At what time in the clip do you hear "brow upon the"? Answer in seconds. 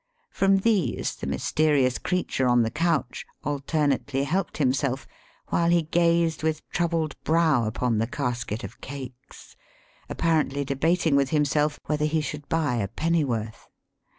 7.23-8.07